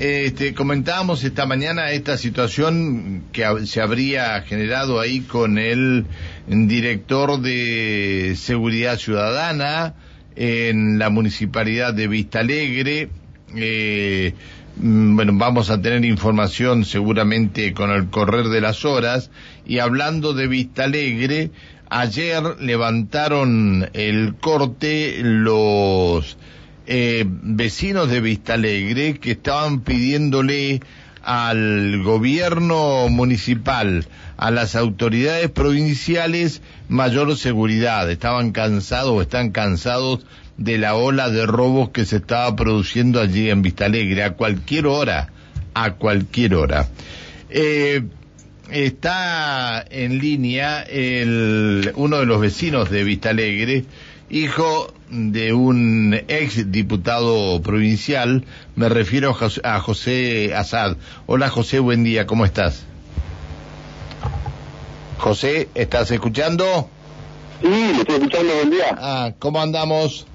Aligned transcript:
este, 0.00 0.54
comentábamos 0.54 1.24
esta 1.24 1.44
mañana 1.44 1.90
esta 1.90 2.16
situación 2.16 3.24
que 3.32 3.44
se 3.66 3.82
habría 3.82 4.40
generado 4.40 4.98
ahí 4.98 5.20
con 5.20 5.58
el 5.58 6.06
director 6.46 7.38
de 7.38 8.32
Seguridad 8.34 8.96
Ciudadana 8.96 9.92
en 10.36 10.98
la 10.98 11.10
municipalidad 11.10 11.92
de 11.92 12.08
Vista 12.08 12.40
Alegre. 12.40 13.10
Eh, 13.54 14.32
mm, 14.78 15.16
bueno, 15.16 15.32
vamos 15.34 15.68
a 15.68 15.82
tener 15.82 16.02
información 16.06 16.86
seguramente 16.86 17.74
con 17.74 17.90
el 17.90 18.08
correr 18.08 18.46
de 18.46 18.62
las 18.62 18.86
horas. 18.86 19.30
Y 19.66 19.80
hablando 19.80 20.32
de 20.32 20.46
Vista 20.46 20.84
Alegre, 20.84 21.50
ayer 21.90 22.42
levantaron 22.58 23.90
el 23.92 24.34
corte 24.40 25.18
los 25.22 26.38
eh, 26.92 27.24
vecinos 27.24 28.10
de 28.10 28.20
Vista 28.20 28.54
Alegre 28.54 29.20
que 29.20 29.30
estaban 29.30 29.82
pidiéndole 29.82 30.80
al 31.22 32.02
gobierno 32.02 33.08
municipal, 33.08 34.08
a 34.36 34.50
las 34.50 34.74
autoridades 34.74 35.48
provinciales 35.50 36.62
mayor 36.88 37.36
seguridad. 37.36 38.10
Estaban 38.10 38.50
cansados 38.50 39.12
o 39.12 39.22
están 39.22 39.52
cansados 39.52 40.26
de 40.56 40.78
la 40.78 40.96
ola 40.96 41.30
de 41.30 41.46
robos 41.46 41.90
que 41.90 42.04
se 42.04 42.16
estaba 42.16 42.56
produciendo 42.56 43.20
allí 43.20 43.50
en 43.50 43.62
Vista 43.62 43.84
Alegre 43.84 44.24
a 44.24 44.32
cualquier 44.32 44.88
hora, 44.88 45.28
a 45.74 45.92
cualquier 45.92 46.56
hora. 46.56 46.88
Eh, 47.50 48.02
está 48.68 49.84
en 49.88 50.18
línea 50.18 50.82
el, 50.82 51.92
uno 51.94 52.18
de 52.18 52.26
los 52.26 52.40
vecinos 52.40 52.90
de 52.90 53.04
Vista 53.04 53.30
Alegre, 53.30 53.84
hijo 54.30 54.92
de 55.10 55.52
un 55.52 56.14
ex 56.28 56.70
diputado 56.70 57.60
provincial, 57.62 58.44
me 58.76 58.88
refiero 58.88 59.36
a 59.64 59.80
José 59.80 60.54
Azad. 60.54 60.96
Hola 61.26 61.48
José, 61.48 61.80
buen 61.80 62.04
día, 62.04 62.26
¿cómo 62.26 62.44
estás? 62.44 62.84
José, 65.18 65.68
¿estás 65.74 66.10
escuchando? 66.12 66.88
Sí, 67.60 67.68
le 67.68 67.98
estoy 67.98 68.16
escuchando, 68.16 68.54
buen 68.54 68.70
día. 68.70 68.96
Ah, 68.96 69.32
¿cómo 69.38 69.60
andamos? 69.60 70.26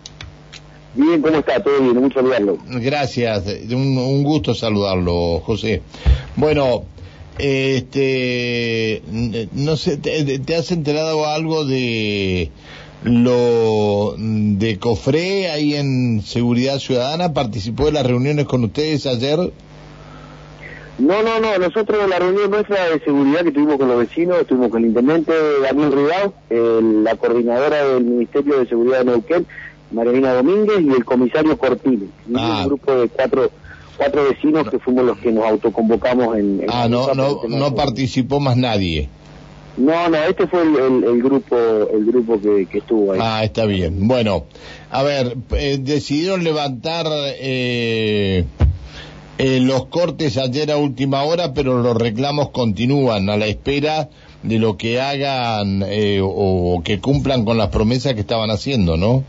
Bien, 0.94 1.22
¿cómo 1.22 1.38
está? 1.38 1.64
Todo 1.64 1.82
bien, 1.82 1.98
un 1.98 2.14
saludarlo. 2.14 2.58
Gracias, 2.68 3.46
un, 3.72 3.98
un 3.98 4.24
gusto 4.24 4.54
saludarlo, 4.54 5.40
José. 5.40 5.82
Bueno, 6.36 6.84
este, 7.38 9.02
no 9.54 9.76
sé, 9.76 9.98
¿te, 9.98 10.56
has 10.56 10.72
enterado 10.72 11.28
algo 11.28 11.66
de 11.66 12.52
lo 13.04 14.16
de 14.18 14.80
Cofré 14.80 15.52
ahí 15.52 15.76
en 15.76 16.22
Seguridad 16.22 16.80
Ciudadana? 16.80 17.34
¿Participó 17.34 17.86
de 17.86 17.92
las 17.92 18.06
reuniones 18.06 18.46
con 18.46 18.64
ustedes 18.64 19.06
ayer? 19.06 19.38
No, 20.98 21.22
no, 21.24 21.40
no. 21.40 21.58
Nosotros 21.58 22.04
en 22.04 22.10
la 22.10 22.20
reunión 22.20 22.50
nuestra 22.50 22.90
de 22.90 23.00
seguridad 23.02 23.44
que 23.44 23.52
tuvimos 23.52 23.78
con 23.78 23.88
los 23.88 24.00
vecinos, 24.00 24.40
estuvimos 24.42 24.70
con 24.70 24.84
el 24.84 24.90
intendente 24.90 25.34
Daniel 25.62 25.92
Ridao, 25.92 26.34
la 27.04 27.16
coordinadora 27.16 27.86
del 27.86 28.04
Ministerio 28.04 28.60
de 28.60 28.68
Seguridad 28.68 29.00
de 29.00 29.06
Neuquén, 29.06 29.46
Marilina 29.92 30.34
Domínguez, 30.34 30.82
y 30.82 30.90
el 30.90 31.04
comisario 31.04 31.58
Cortines. 31.58 32.10
Ah. 32.34 32.62
Un 32.62 32.68
grupo 32.68 32.96
de 32.96 33.10
cuatro 33.10 33.52
cuatro 33.98 34.26
vecinos 34.26 34.70
que 34.70 34.80
fuimos 34.80 35.06
los 35.06 35.18
que 35.20 35.32
nos 35.32 35.46
autoconvocamos 35.46 36.38
en... 36.38 36.66
ah, 36.68 36.88
no, 36.90 37.14
no, 37.14 37.42
no 37.48 37.76
participó 37.76 38.40
más 38.40 38.58
nadie. 38.58 39.08
No, 39.78 40.10
no, 40.10 40.18
este 40.18 40.48
fue 40.48 40.62
el, 40.62 41.22
grupo 41.22 41.58
el 41.58 42.06
grupo 42.06 42.40
que, 42.40 42.68
estuvo 42.78 43.12
ahí. 43.12 43.20
Ah, 43.22 43.44
está 43.44 43.66
bien. 43.66 44.08
Bueno, 44.08 44.46
a 44.90 45.04
ver, 45.04 45.36
eh, 45.52 45.78
decidieron 45.82 46.44
levantar 46.44 47.06
eh, 47.40 48.46
eh, 49.38 49.60
los 49.60 49.88
cortes 49.88 50.38
ayer 50.38 50.72
a 50.72 50.78
última 50.78 51.24
hora, 51.24 51.54
pero 51.54 51.82
los 51.82 51.98
reclamos 51.98 52.52
continúan 52.52 53.30
a 53.30 53.36
la 53.36 53.48
espera 53.48 54.10
de 54.44 54.60
lo 54.60 54.78
que 54.78 55.02
hagan 55.02 55.84
o, 56.22 56.82
que 56.84 57.00
cumplan 57.00 57.44
con 57.44 57.58
las 57.58 57.70
promesas 57.70 58.14
que 58.14 58.22
estaban 58.22 58.52
haciendo, 58.52 58.96
¿no? 58.96 59.24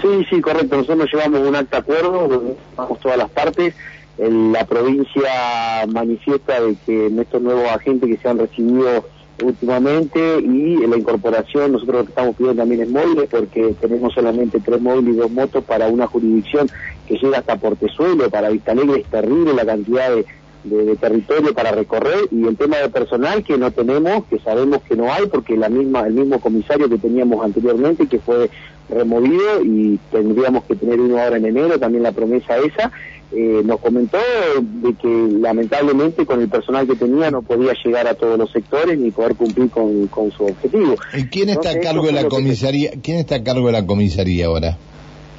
Sí, 0.00 0.24
sí, 0.30 0.40
correcto. 0.40 0.76
Nosotros 0.76 1.10
llevamos 1.12 1.46
un 1.46 1.56
acta 1.56 1.78
acuerdo, 1.78 2.56
vamos 2.76 3.00
todas 3.00 3.18
las 3.18 3.28
partes 3.30 3.74
la 4.18 4.66
provincia 4.66 5.86
manifiesta 5.88 6.60
de 6.60 6.76
que 6.84 7.06
estos 7.06 7.40
nuevos 7.40 7.70
agentes 7.70 8.08
que 8.08 8.18
se 8.18 8.28
han 8.28 8.38
recibido 8.38 9.04
últimamente 9.42 10.40
y 10.40 10.76
la 10.86 10.96
incorporación, 10.96 11.72
nosotros 11.72 11.96
lo 11.96 12.04
que 12.04 12.10
estamos 12.10 12.36
pidiendo 12.36 12.62
también 12.62 12.82
es 12.82 12.90
móviles 12.90 13.28
porque 13.30 13.74
tenemos 13.80 14.12
solamente 14.12 14.60
tres 14.60 14.80
móviles 14.80 15.14
y 15.14 15.18
dos 15.18 15.30
motos 15.30 15.64
para 15.64 15.88
una 15.88 16.06
jurisdicción 16.06 16.68
que 17.06 17.16
llega 17.16 17.38
hasta 17.38 17.56
Portezuelo, 17.56 18.30
para 18.30 18.50
Vista 18.50 18.72
Alegre 18.72 19.00
es 19.00 19.06
terrible 19.06 19.54
la 19.54 19.66
cantidad 19.66 20.14
de, 20.14 20.26
de, 20.64 20.96
territorio 20.96 21.54
para 21.54 21.72
recorrer 21.72 22.28
y 22.30 22.46
el 22.46 22.56
tema 22.56 22.78
de 22.78 22.88
personal 22.88 23.42
que 23.42 23.56
no 23.56 23.70
tenemos, 23.70 24.24
que 24.26 24.38
sabemos 24.38 24.82
que 24.82 24.96
no 24.96 25.12
hay 25.12 25.26
porque 25.26 25.56
la 25.56 25.68
misma 25.68 26.06
el 26.06 26.14
mismo 26.14 26.40
comisario 26.40 26.88
que 26.88 26.98
teníamos 26.98 27.44
anteriormente 27.44 28.06
que 28.06 28.18
fue 28.18 28.50
removido 28.88 29.62
y 29.62 29.98
tendríamos 30.10 30.64
que 30.64 30.76
tener 30.76 31.00
uno 31.00 31.18
ahora 31.18 31.36
en 31.36 31.46
enero, 31.46 31.78
también 31.78 32.02
la 32.02 32.12
promesa 32.12 32.58
esa 32.58 32.90
eh, 33.32 33.62
nos 33.64 33.78
comentó 33.80 34.18
de 34.60 34.94
que 34.94 35.28
lamentablemente 35.38 36.26
con 36.26 36.40
el 36.40 36.48
personal 36.48 36.86
que 36.86 36.96
tenía 36.96 37.30
no 37.30 37.42
podía 37.42 37.72
llegar 37.84 38.08
a 38.08 38.14
todos 38.14 38.36
los 38.36 38.50
sectores 38.50 38.98
ni 38.98 39.12
poder 39.12 39.36
cumplir 39.36 39.70
con, 39.70 40.08
su 40.32 40.44
objetivo. 40.46 40.96
¿Y 41.16 41.24
quién 41.26 41.48
está 41.48 41.70
a 41.70 41.80
cargo 41.80 42.06
de 42.06 42.12
la 42.12 42.24
comisaría? 42.24 42.90
¿Quién 43.02 43.18
está 43.18 43.36
a 43.36 43.42
cargo 43.44 43.66
de 43.66 43.72
la 43.72 43.86
comisaría 43.86 44.46
ahora? 44.46 44.78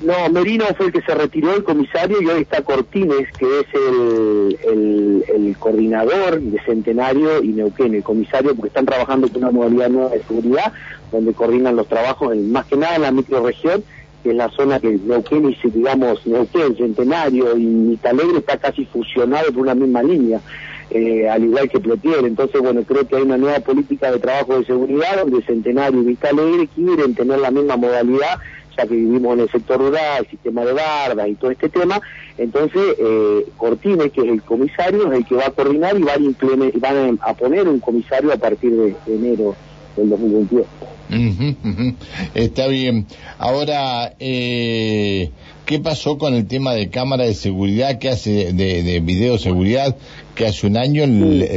No, 0.02 0.29
Merino 0.29 0.66
fue 0.78 0.88
el 0.88 0.94
que 0.94 1.02
se 1.02 1.13
retiró 1.13 1.53
el 1.53 1.63
comisario 1.63 2.22
y 2.22 2.28
hoy 2.28 2.41
está 2.41 2.63
Cortines, 2.63 3.28
que 3.38 3.59
es 3.59 3.68
el, 3.74 5.25
el, 5.35 5.58
coordinador 5.59 6.41
de 6.41 6.59
Centenario 6.63 7.44
y 7.44 7.50
Neuquén, 7.50 7.94
el 7.94 8.02
comisario, 8.02 8.56
porque 8.56 8.69
están 8.69 8.88
trabajando 8.88 9.28
con 9.28 9.44
una 9.44 9.52
modalidad 9.52 9.90
nueva 9.90 10.09
de 10.09 10.23
seguridad, 10.23 10.73
donde 11.12 11.34
coordinan 11.34 11.75
los 11.75 11.88
trabajos, 11.88 12.35
más 12.35 12.66
que 12.66 12.78
nada 12.78 12.96
en 12.96 13.02
la 13.03 13.12
microregión, 13.12 13.84
que 14.21 14.29
es 14.31 14.35
la 14.35 14.49
zona 14.49 14.79
que 14.79 14.91
Neuquén 14.91 15.49
y 15.49 15.69
digamos 15.69 16.25
Neuquén, 16.25 16.75
Centenario 16.75 17.57
y 17.57 17.65
Mitalegre 17.65 18.39
está 18.39 18.57
casi 18.57 18.85
fusionado 18.85 19.51
por 19.51 19.63
una 19.63 19.75
misma 19.75 20.03
línea, 20.03 20.39
eh, 20.89 21.27
al 21.29 21.43
igual 21.43 21.69
que 21.69 21.79
Plotier. 21.79 22.25
Entonces, 22.25 22.61
bueno, 22.61 22.83
creo 22.83 23.07
que 23.07 23.15
hay 23.15 23.23
una 23.23 23.37
nueva 23.37 23.59
política 23.59 24.11
de 24.11 24.19
trabajo 24.19 24.59
de 24.59 24.65
seguridad 24.65 25.17
donde 25.19 25.41
Centenario 25.43 26.01
y 26.01 26.05
Vitalegre 26.05 26.67
quieren 26.67 27.15
tener 27.15 27.39
la 27.39 27.51
misma 27.51 27.77
modalidad, 27.77 28.39
ya 28.77 28.85
que 28.85 28.95
vivimos 28.95 29.33
en 29.33 29.39
el 29.41 29.49
sector 29.49 29.79
rural, 29.79 30.19
el 30.23 30.29
sistema 30.29 30.63
de 30.65 30.73
bardas 30.73 31.27
y 31.27 31.35
todo 31.35 31.51
este 31.51 31.69
tema. 31.69 31.99
Entonces, 32.37 32.95
eh, 32.99 33.45
Cortines, 33.57 34.11
que 34.11 34.21
es 34.21 34.27
el 34.27 34.41
comisario, 34.43 35.11
es 35.11 35.19
el 35.19 35.25
que 35.25 35.35
va 35.35 35.47
a 35.47 35.51
coordinar 35.51 35.97
y 35.97 36.03
van 36.03 36.25
a, 36.25 36.79
van 36.79 37.19
a 37.21 37.33
poner 37.33 37.67
un 37.67 37.79
comisario 37.79 38.31
a 38.31 38.37
partir 38.37 38.71
de 38.71 38.95
enero 39.07 39.55
del 39.95 40.09
2022. 40.09 40.65
Está 42.33 42.67
bien. 42.67 43.05
Ahora, 43.38 44.13
eh, 44.19 45.31
¿qué 45.66 45.79
pasó 45.79 46.17
con 46.17 46.33
el 46.33 46.47
tema 46.47 46.73
de 46.73 46.89
cámara 46.89 47.25
de 47.25 47.33
seguridad 47.33 47.99
que 47.99 48.09
hace 48.09 48.53
de, 48.53 48.83
de 48.83 48.99
videoseguridad 49.01 49.95
que 50.35 50.47
hace 50.47 50.67
un 50.67 50.77
año 50.77 51.03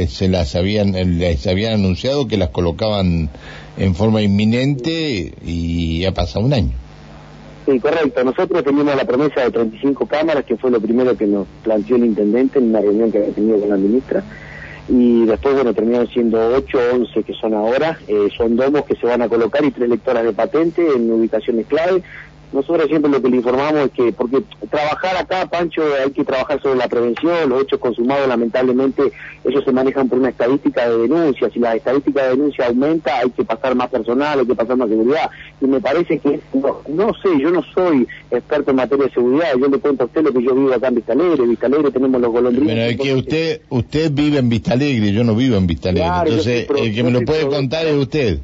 se 0.07 0.27
las 0.27 0.55
habían 0.55 0.91
les 1.19 1.47
habían 1.47 1.73
anunciado 1.73 2.27
que 2.27 2.37
las 2.37 2.49
colocaban 2.49 3.29
en 3.77 3.95
forma 3.95 4.21
inminente 4.21 5.33
y 5.45 6.05
ha 6.05 6.13
pasado 6.13 6.45
un 6.45 6.53
año? 6.53 6.71
Sí, 7.65 7.79
correcto. 7.79 8.23
Nosotros 8.23 8.63
teníamos 8.63 8.95
la 8.95 9.05
promesa 9.05 9.41
de 9.41 9.51
35 9.51 10.05
cámaras, 10.05 10.45
que 10.45 10.55
fue 10.55 10.69
lo 10.69 10.79
primero 10.79 11.17
que 11.17 11.25
nos 11.25 11.47
planteó 11.63 11.95
el 11.95 12.05
intendente 12.05 12.59
en 12.59 12.69
una 12.69 12.81
reunión 12.81 13.11
que 13.11 13.17
había 13.17 13.31
tenido 13.31 13.59
con 13.59 13.69
la 13.69 13.77
ministra 13.77 14.23
y 14.87 15.25
después, 15.25 15.55
bueno, 15.55 15.73
terminaron 15.73 16.07
siendo 16.07 16.55
8 16.55 16.77
o 16.77 16.95
11 16.95 17.23
que 17.23 17.33
son 17.33 17.53
ahora, 17.53 17.97
eh, 18.07 18.29
son 18.37 18.55
domos 18.55 18.85
que 18.85 18.95
se 18.95 19.07
van 19.07 19.21
a 19.21 19.29
colocar 19.29 19.63
y 19.63 19.71
tres 19.71 19.89
lectoras 19.89 20.23
de 20.23 20.33
patente 20.33 20.85
en 20.95 21.11
ubicaciones 21.11 21.65
clave, 21.65 22.03
nosotros 22.55 22.87
siempre 22.87 23.11
lo 23.11 23.21
que 23.21 23.29
le 23.29 23.37
informamos 23.37 23.85
es 23.85 23.91
que, 23.91 24.13
porque 24.13 24.41
trabajar 24.69 25.17
acá, 25.17 25.45
Pancho, 25.45 25.83
hay 26.01 26.11
que 26.11 26.23
trabajar 26.23 26.61
sobre 26.61 26.77
la 26.77 26.87
prevención, 26.87 27.49
los 27.49 27.63
hechos 27.63 27.79
consumados, 27.79 28.27
lamentablemente, 28.27 29.11
ellos 29.43 29.63
se 29.63 29.71
manejan 29.73 30.07
por 30.07 30.19
una 30.19 30.29
estadística 30.29 30.89
de 30.89 30.97
denuncia. 30.99 31.49
Si 31.49 31.59
la 31.59 31.75
estadística 31.75 32.23
de 32.23 32.29
denuncia 32.29 32.67
aumenta, 32.67 33.19
hay 33.19 33.29
que 33.31 33.43
pasar 33.43 33.75
más 33.75 33.89
personal, 33.89 34.39
hay 34.39 34.45
que 34.45 34.55
pasar 34.55 34.77
más 34.77 34.87
seguridad. 34.87 35.29
Y 35.59 35.65
me 35.65 35.81
parece 35.81 36.17
que, 36.17 36.39
no, 36.53 37.13
sé, 37.21 37.39
yo 37.39 37.51
no 37.51 37.61
soy 37.73 38.07
experto 38.31 38.71
en 38.71 38.77
materia 38.77 39.05
de 39.05 39.11
seguridad, 39.11 39.49
yo 39.59 39.67
le 39.67 39.77
cuento 39.77 40.03
a 40.03 40.07
usted 40.07 40.23
lo 40.23 40.31
que 40.31 40.43
yo 40.43 40.55
vivo 40.55 40.73
acá 40.73 40.87
en 40.87 40.95
Vista 40.95 41.11
Alegre. 41.11 41.45
Vista 41.45 41.67
Alegre 41.67 41.91
tenemos 41.91 42.21
los 42.21 42.31
golondrines. 42.31 42.73
Pero 42.73 42.89
es 42.89 42.97
que 42.97 43.13
usted, 43.13 43.61
usted 43.69 44.11
vive 44.13 44.39
en 44.39 44.47
Vista 44.47 44.73
Alegre, 44.73 45.11
yo 45.11 45.25
no 45.25 45.35
vivo 45.35 45.57
en 45.57 45.67
Vista 45.67 45.89
Alegre. 45.89 46.29
Entonces, 46.29 46.67
el 46.69 46.95
que 46.95 47.03
me 47.03 47.11
lo 47.11 47.21
puede 47.21 47.47
contar 47.47 47.85
es 47.85 47.95
usted. 47.95 48.39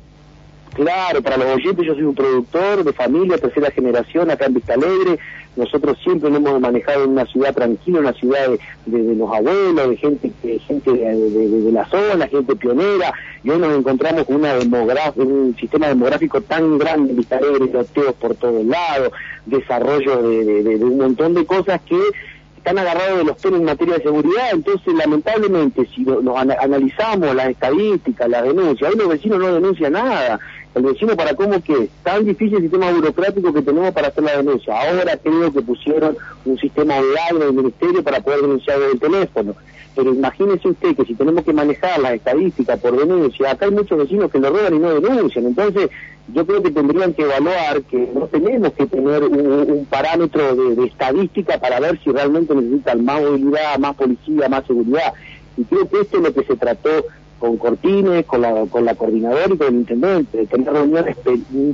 Claro, 0.73 1.21
para 1.21 1.37
los 1.37 1.47
oyentes 1.47 1.85
yo 1.85 1.93
soy 1.93 2.03
un 2.03 2.15
productor 2.15 2.83
de 2.83 2.93
familia, 2.93 3.37
tercera 3.37 3.71
generación 3.71 4.31
acá 4.31 4.45
en 4.45 4.53
Vista 4.53 4.73
Alegre. 4.73 5.19
Nosotros 5.57 5.97
siempre 6.01 6.29
nos 6.29 6.39
hemos 6.39 6.61
manejado 6.61 7.03
en 7.03 7.09
una 7.09 7.25
ciudad 7.25 7.53
tranquila, 7.53 7.99
una 7.99 8.13
ciudad 8.13 8.47
de, 8.85 9.15
los 9.15 9.29
abuelos, 9.33 9.89
de 9.89 9.97
gente 9.97 10.31
de, 10.41 10.59
gente 10.59 10.91
de, 10.91 11.71
la 11.73 11.85
zona, 11.89 12.25
gente 12.27 12.55
pionera. 12.55 13.13
Y 13.43 13.49
hoy 13.49 13.59
nos 13.59 13.77
encontramos 13.77 14.23
con 14.23 14.37
una 14.37 14.53
un 15.15 15.55
sistema 15.59 15.89
demográfico 15.89 16.39
tan 16.39 16.77
grande 16.77 17.11
en 17.11 17.17
Vista 17.17 17.37
Alegre, 17.37 17.65
loteos 17.71 18.13
por 18.15 18.35
todos 18.35 18.65
lados, 18.65 19.11
desarrollo 19.45 20.21
de 20.21 20.85
un 20.85 20.97
montón 20.97 21.33
de 21.33 21.45
cosas 21.45 21.81
que 21.81 21.97
están 22.61 22.77
agarrados 22.77 23.17
de 23.17 23.23
los 23.23 23.41
pelos 23.41 23.59
en 23.59 23.65
materia 23.65 23.95
de 23.95 24.03
seguridad, 24.03 24.49
entonces 24.53 24.93
lamentablemente 24.93 25.83
si 25.95 26.03
nos 26.03 26.37
analizamos 26.37 27.33
las 27.33 27.49
estadísticas, 27.49 28.29
las 28.29 28.43
denuncias, 28.43 28.91
hoy 28.91 28.99
los 28.99 29.07
vecinos 29.09 29.39
no 29.39 29.55
denuncian 29.55 29.93
nada, 29.93 30.39
el 30.73 30.83
vecino 30.83 31.15
para 31.17 31.35
cómo 31.35 31.61
que 31.61 31.89
tan 32.03 32.25
difícil 32.25 32.55
el 32.55 32.61
sistema 32.63 32.91
burocrático 32.91 33.53
que 33.53 33.61
tenemos 33.61 33.91
para 33.91 34.07
hacer 34.07 34.23
la 34.23 34.37
denuncia. 34.37 34.73
Ahora 34.73 35.17
creo 35.17 35.51
que 35.51 35.61
pusieron 35.61 36.17
un 36.45 36.57
sistema 36.57 36.95
online 36.95 37.41
en 37.41 37.41
el 37.41 37.53
ministerio 37.53 38.03
para 38.03 38.21
poder 38.21 38.41
denunciar 38.41 38.79
desde 38.79 38.93
el 38.93 38.99
teléfono. 38.99 39.55
Pero 39.93 40.13
imagínese 40.13 40.69
usted 40.69 40.95
que 40.95 41.03
si 41.03 41.15
tenemos 41.15 41.43
que 41.43 41.51
manejar 41.51 41.99
las 41.99 42.13
estadísticas 42.13 42.79
por 42.79 42.97
denuncia, 42.97 43.51
acá 43.51 43.65
hay 43.65 43.71
muchos 43.71 43.97
vecinos 43.97 44.31
que 44.31 44.39
lo 44.39 44.49
roban 44.49 44.75
y 44.75 44.79
no 44.79 44.93
denuncian. 45.01 45.47
Entonces, 45.47 45.89
yo 46.33 46.45
creo 46.45 46.63
que 46.63 46.71
tendrían 46.71 47.13
que 47.13 47.23
evaluar 47.23 47.81
que 47.81 48.09
no 48.13 48.27
tenemos 48.27 48.71
que 48.71 48.85
tener 48.85 49.23
un, 49.23 49.85
parámetro 49.89 50.55
de, 50.55 50.75
de, 50.75 50.85
estadística 50.85 51.59
para 51.59 51.81
ver 51.81 51.99
si 52.01 52.11
realmente 52.11 52.55
necesitan 52.55 53.03
más 53.03 53.21
movilidad, 53.21 53.77
más 53.79 53.95
policía, 53.95 54.47
más 54.47 54.65
seguridad. 54.65 55.13
Y 55.57 55.65
creo 55.65 55.89
que 55.89 55.99
esto 55.99 56.17
es 56.17 56.23
lo 56.23 56.33
que 56.33 56.43
se 56.43 56.55
trató 56.55 57.05
con 57.41 57.57
Cortines, 57.57 58.23
con 58.27 58.41
la, 58.41 58.67
con 58.67 58.85
la 58.85 58.93
coordinadora 58.93 59.51
y 59.51 59.57
con 59.57 59.67
el 59.67 59.73
intendente, 59.73 60.45
tener 60.45 60.71
reuniones 60.71 61.17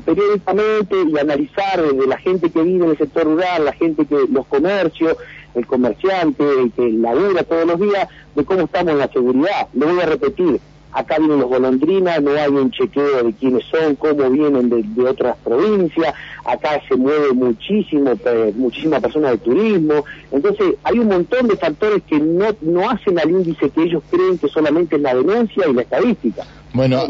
periódicamente 0.05 0.95
y 1.05 1.19
analizar 1.19 1.81
desde 1.81 2.07
la 2.07 2.17
gente 2.17 2.49
que 2.49 2.61
vive 2.61 2.85
en 2.85 2.91
el 2.91 2.97
sector 2.97 3.25
rural, 3.25 3.65
la 3.65 3.73
gente 3.73 4.05
que, 4.05 4.15
los 4.31 4.47
comercios, 4.47 5.17
el 5.55 5.67
comerciante, 5.67 6.41
el 6.61 6.71
que 6.71 6.89
labura 6.89 7.43
todos 7.43 7.65
los 7.67 7.81
días, 7.81 8.07
de 8.33 8.45
cómo 8.45 8.61
estamos 8.61 8.93
en 8.93 8.99
la 8.99 9.09
seguridad. 9.09 9.67
Lo 9.73 9.87
voy 9.87 9.99
a 9.99 10.05
repetir, 10.05 10.61
acá 10.91 11.17
vienen 11.19 11.39
los 11.39 11.49
golondrinas, 11.49 12.21
no 12.21 12.31
hay 12.31 12.49
un 12.49 12.71
chequeo 12.71 13.23
de 13.23 13.33
quiénes 13.33 13.65
son, 13.65 13.95
cómo 13.95 14.29
vienen 14.29 14.69
de, 14.69 15.03
otras 15.03 15.37
provincias, 15.43 16.13
acá 16.43 16.81
se 16.87 16.95
mueve 16.95 17.33
muchísimo, 17.33 18.13
muchísimas 18.55 19.01
personas 19.01 19.31
de 19.31 19.37
turismo, 19.37 20.05
entonces 20.31 20.75
hay 20.83 20.99
un 20.99 21.07
montón 21.07 21.47
de 21.47 21.55
factores 21.57 22.03
que 22.03 22.19
no, 22.19 22.47
no 22.61 22.89
hacen 22.89 23.19
al 23.19 23.29
índice 23.29 23.69
que 23.69 23.83
ellos 23.83 24.03
creen 24.09 24.37
que 24.37 24.47
solamente 24.47 24.95
es 24.95 25.01
la 25.01 25.13
denuncia 25.13 25.67
y 25.67 25.73
la 25.73 25.81
estadística. 25.81 26.43
Bueno, 26.73 27.07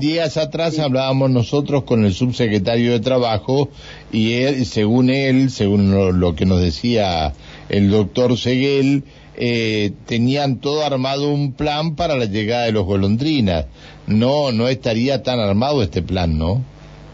días 0.00 0.36
atrás 0.36 0.78
hablábamos 0.78 1.30
nosotros 1.30 1.84
con 1.84 2.04
el 2.04 2.12
subsecretario 2.12 2.92
de 2.92 3.00
Trabajo 3.00 3.68
y 4.12 4.34
él, 4.34 4.66
según 4.66 5.10
él, 5.10 5.50
según 5.50 6.20
lo 6.20 6.34
que 6.36 6.46
nos 6.46 6.60
decía 6.60 7.32
el 7.68 7.90
doctor 7.90 8.36
Seguel, 8.36 9.02
eh, 9.44 9.90
tenían 10.06 10.58
todo 10.58 10.86
armado 10.86 11.28
un 11.28 11.52
plan 11.52 11.96
para 11.96 12.14
la 12.14 12.26
llegada 12.26 12.66
de 12.66 12.70
los 12.70 12.84
golondrinas. 12.84 13.66
No, 14.06 14.52
no 14.52 14.68
estaría 14.68 15.24
tan 15.24 15.40
armado 15.40 15.82
este 15.82 16.00
plan, 16.00 16.38
¿no? 16.38 16.62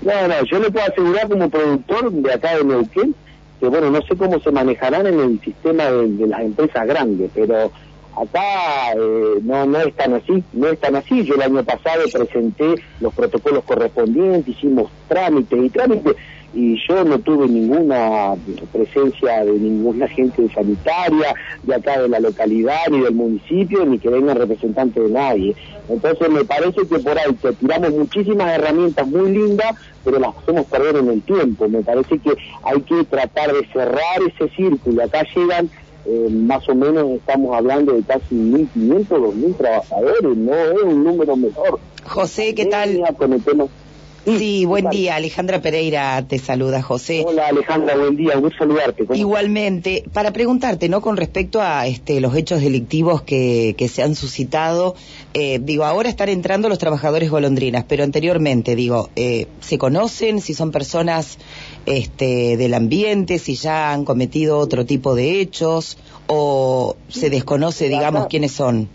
No, 0.02 0.28
no, 0.28 0.34
yo 0.44 0.58
le 0.58 0.70
puedo 0.70 0.84
asegurar 0.84 1.26
como 1.26 1.48
productor 1.48 2.12
de 2.12 2.30
acá 2.34 2.58
de 2.58 2.64
Neuquén 2.64 3.14
que, 3.58 3.66
bueno, 3.66 3.90
no 3.90 4.02
sé 4.02 4.14
cómo 4.14 4.38
se 4.40 4.50
manejarán 4.50 5.06
en 5.06 5.20
el 5.20 5.40
sistema 5.40 5.84
de, 5.84 6.26
las 6.26 6.40
empresas 6.42 6.86
grandes, 6.86 7.30
pero 7.34 7.72
acá 8.22 8.92
eh, 8.96 9.40
no 9.42 9.66
no 9.66 9.80
es 9.80 9.94
tan 9.94 10.14
así, 10.14 10.42
no 10.52 10.68
es 10.68 10.78
tan 10.78 10.96
así. 10.96 11.24
Yo 11.24 11.34
el 11.34 11.42
año 11.42 11.64
pasado 11.64 12.04
presenté 12.12 12.74
los 13.00 13.14
protocolos 13.14 13.64
correspondientes, 13.64 14.56
hicimos 14.56 14.90
trámites 15.08 15.58
y 15.58 15.70
trámites 15.70 16.16
y 16.54 16.76
yo 16.88 17.04
no 17.04 17.18
tuve 17.18 17.46
ninguna 17.46 18.34
presencia 18.72 19.44
de 19.44 19.52
ninguna 19.52 20.06
agente 20.06 20.48
sanitaria 20.52 21.34
de 21.62 21.74
acá 21.74 22.00
de 22.00 22.08
la 22.08 22.20
localidad 22.20 22.88
ni 22.90 23.00
del 23.00 23.14
municipio 23.14 23.84
ni 23.84 23.98
que 23.98 24.08
venga 24.08 24.34
representante 24.34 25.00
de 25.00 25.10
nadie. 25.10 25.54
Entonces 25.88 26.28
me 26.30 26.44
parece 26.44 26.86
que 26.86 26.98
por 26.98 27.18
ahí 27.18 27.32
te 27.34 27.52
tiramos 27.52 27.92
muchísimas 27.92 28.58
herramientas 28.58 29.06
muy 29.06 29.30
lindas, 29.30 29.76
pero 30.04 30.18
las 30.18 30.36
hacemos 30.36 30.66
perder 30.66 30.96
en 30.96 31.08
el 31.08 31.22
tiempo. 31.22 31.68
Me 31.68 31.82
parece 31.82 32.18
que 32.18 32.32
hay 32.62 32.80
que 32.82 33.04
tratar 33.04 33.52
de 33.52 33.66
cerrar 33.68 34.22
ese 34.26 34.48
círculo. 34.54 35.04
Acá 35.04 35.24
llegan 35.34 35.70
eh, 36.10 36.28
más 36.30 36.66
o 36.70 36.74
menos 36.74 37.10
estamos 37.10 37.54
hablando 37.54 37.92
de 37.92 38.02
casi 38.02 38.34
1.500, 38.34 39.08
2.000 39.08 39.56
trabajadores, 39.56 40.36
no 40.38 40.54
es 40.54 40.82
un 40.82 41.04
número 41.04 41.36
menor. 41.36 41.78
José, 42.04 42.54
¿qué 42.54 42.64
tal? 42.64 43.02
Con 43.18 43.34
el 43.34 43.42
tema 43.42 43.66
Sí, 44.36 44.64
buen 44.66 44.90
día. 44.90 45.16
Alejandra 45.16 45.62
Pereira 45.62 46.22
te 46.26 46.38
saluda, 46.38 46.82
José. 46.82 47.24
Hola, 47.26 47.48
Alejandra, 47.48 47.96
buen 47.96 48.16
día. 48.16 48.34
Un 48.36 48.42
gusto 48.42 48.58
saludarte. 48.58 49.06
Igualmente, 49.14 50.04
para 50.12 50.32
preguntarte, 50.32 50.88
¿no? 50.88 51.00
Con 51.00 51.16
respecto 51.16 51.62
a 51.62 51.86
este, 51.86 52.20
los 52.20 52.36
hechos 52.36 52.60
delictivos 52.60 53.22
que, 53.22 53.74
que 53.78 53.88
se 53.88 54.02
han 54.02 54.14
suscitado, 54.14 54.94
eh, 55.32 55.58
digo, 55.62 55.84
ahora 55.84 56.08
están 56.08 56.28
entrando 56.28 56.68
los 56.68 56.78
trabajadores 56.78 57.30
golondrinas, 57.30 57.84
pero 57.88 58.04
anteriormente, 58.04 58.76
digo, 58.76 59.08
eh, 59.16 59.46
¿se 59.60 59.78
conocen 59.78 60.40
si 60.40 60.52
son 60.52 60.72
personas 60.72 61.38
este, 61.86 62.56
del 62.56 62.74
ambiente, 62.74 63.38
si 63.38 63.54
ya 63.54 63.92
han 63.92 64.04
cometido 64.04 64.58
otro 64.58 64.84
tipo 64.84 65.14
de 65.14 65.40
hechos 65.40 65.96
o 66.26 66.96
se 67.08 67.30
desconoce, 67.30 67.88
digamos, 67.88 68.26
quiénes 68.26 68.52
son? 68.52 68.88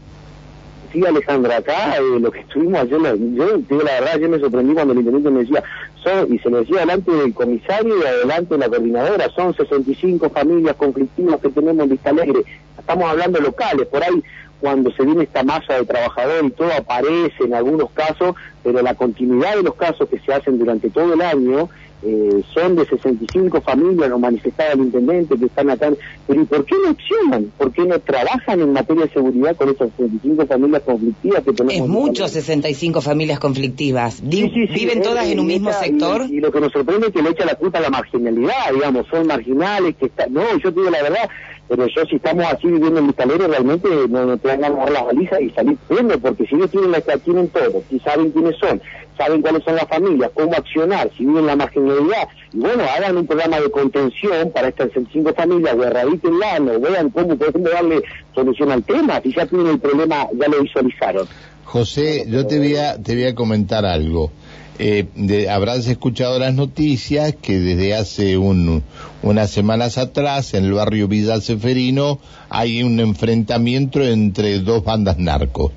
Sí, 0.94 1.06
Alejandra, 1.06 1.58
acá 1.58 1.98
eh, 1.98 2.20
lo 2.20 2.32
que 2.32 2.42
estuvimos 2.42 2.82
ayer, 2.82 3.00
yo 3.34 3.58
digo 3.58 3.82
la 3.82 4.00
verdad, 4.00 4.20
yo 4.20 4.30
me 4.30 4.40
sorprendí 4.40 4.74
cuando 4.74 4.94
el 4.94 5.00
intendente 5.00 5.32
me 5.32 5.40
decía, 5.40 5.64
son, 6.04 6.34
y 6.34 6.40
se 6.40 6.50
me 6.50 6.60
decía 6.60 6.82
delante 6.82 7.12
del 7.12 7.34
comisario 7.34 7.98
y 7.98 8.06
adelante 8.06 8.54
de 8.54 8.60
la 8.60 8.70
coordinadora, 8.70 9.30
son 9.36 9.54
65 9.56 10.30
familias 10.30 10.76
conflictivas 10.76 11.42
que 11.42 11.50
tenemos 11.50 11.84
en 11.84 11.90
Vista 11.90 12.12
Alegre, 12.12 12.44
estamos 12.78 13.10
hablando 13.10 13.40
locales, 13.42 13.88
por 13.88 14.04
ahí 14.04 14.24
cuando 14.62 14.92
se 14.92 15.04
viene 15.04 15.24
esta 15.24 15.44
masa 15.44 15.74
de 15.74 15.86
trabajadores 15.86 16.46
y 16.46 16.52
todo 16.52 16.72
aparece 16.72 17.44
en 17.44 17.54
algunos 17.54 17.90
casos, 17.90 18.36
pero 18.64 18.82
la 18.82 18.96
continuidad 18.96 19.58
de 19.58 19.64
los 19.64 19.76
casos 19.76 20.08
que 20.08 20.20
se 20.20 20.32
hacen 20.32 20.58
durante 20.58 20.90
todo 20.90 21.16
el 21.16 21.22
año 21.22 21.70
eh, 22.06 22.44
son 22.54 22.76
de 22.76 22.86
65 22.86 23.62
familias, 23.62 24.10
lo 24.10 24.20
manifestaba 24.20 24.74
el 24.74 24.82
intendente, 24.82 25.38
que 25.38 25.46
están 25.46 25.70
acá. 25.70 25.92
Pero 26.28 26.42
¿y 26.42 26.46
por 26.46 26.66
qué 26.66 26.76
no 26.84 26.90
accionan? 26.90 27.52
¿Por 27.58 27.72
qué 27.72 27.86
no 27.86 28.00
trabajan 28.00 28.62
en 28.62 28.74
materia 28.74 29.06
de 29.06 29.14
seguridad 29.14 29.56
con 29.56 29.70
esas 29.70 29.90
65 29.98 30.46
familias 30.46 30.82
conflictivas 30.84 31.44
que 31.44 31.54
tenemos? 31.54 31.88
Es 31.88 31.88
mucho 31.88 32.28
65 32.28 33.02
familias 33.02 33.40
conflictivas. 33.40 34.22
¿Viven 34.22 35.02
todas 35.02 35.28
en 35.28 35.40
un 35.40 35.48
mismo 35.48 35.72
sector? 35.72 36.26
Y, 36.30 36.40
lo 36.40 36.52
que 36.52 36.60
nos 36.60 36.74
sorprende 36.74 37.08
es 37.08 37.14
que 37.14 37.22
le 37.22 37.30
echa 37.30 37.46
la 37.46 37.56
culpa 37.56 37.78
a 37.78 37.82
la 37.82 37.90
marginalidad, 37.90 38.74
digamos, 38.74 39.08
son 39.08 39.28
marginales, 39.28 39.96
que 39.96 40.08
están... 40.08 40.34
No, 40.34 40.42
yo 40.58 40.74
te 40.74 40.80
digo 40.80 40.90
la 40.90 41.04
verdad, 41.04 41.30
pero 41.68 41.88
yo 41.88 42.06
si 42.06 42.18
estamos 42.18 42.46
así 42.46 42.68
viviendo 42.68 43.00
en 43.00 43.08
Vistalero 43.08 43.48
realmente 43.48 43.88
no, 44.10 44.26
no 44.26 44.38
te 44.38 44.48
van 44.48 44.64
a 44.64 44.68
agarrar 44.68 44.92
las 44.92 45.06
balizas 45.06 45.42
y 45.42 45.50
salir 45.52 45.78
viendo 45.90 46.20
porque 46.20 46.46
si 46.46 46.56
ellos 46.56 46.70
tienen 46.70 46.92
la 46.92 47.02
tienen 47.02 47.48
todo, 47.48 47.82
si 47.90 48.00
saben 48.00 48.32
quiénes 48.32 48.56
son, 48.58 48.82
saben 49.18 49.42
cuáles 49.42 49.64
son 49.64 49.76
las 49.76 49.88
familias, 49.88 50.32
cómo 50.34 50.54
accionar, 50.54 51.10
si 51.18 51.26
viven 51.26 51.46
la 51.46 51.56
marginalidad, 51.56 52.28
y 52.54 52.58
bueno, 52.58 52.84
hagan 52.84 53.18
un 53.18 53.28
programa 53.28 53.60
de 53.60 53.70
contención 53.72 54.52
para 54.52 54.70
estas 54.70 54.90
cinco 55.12 55.34
familias, 55.34 55.76
o 55.78 55.84
erradíquenla, 55.84 56.60
no 56.60 56.80
vean 56.80 57.10
cómo 57.10 57.36
pueden 57.38 57.64
darle 57.64 58.02
solución 58.34 58.72
al 58.72 58.84
tema, 58.84 59.22
si 59.22 59.34
ya 59.34 59.46
tienen 59.46 59.68
el 59.68 59.80
problema, 59.80 60.28
ya 60.34 60.48
lo 60.48 60.62
visualizaron. 60.62 61.28
José, 61.64 62.26
yo 62.28 62.46
te 62.46 62.60
voy 62.60 62.76
a, 62.76 63.02
te 63.02 63.14
voy 63.16 63.26
a 63.26 63.36
comentar 63.36 63.86
algo. 63.86 64.32
Eh, 64.80 65.48
habrás 65.50 65.88
escuchado 65.88 66.40
las 66.40 66.54
noticias 66.56 67.36
que 67.36 67.60
desde 67.60 67.94
hace 67.94 68.38
unas 68.38 69.52
semanas 69.52 70.00
atrás 70.00 70.56
en 70.56 70.66
el 70.66 70.74
barrio 70.74 71.08
Vidal 71.08 71.44
Seferino 71.44 72.20
hay 72.50 72.82
un 72.82 73.00
enfrentamiento 73.00 74.02
entre 74.02 74.60
dos 74.60 74.84
bandas 74.84 75.20
narcos. 75.20 75.72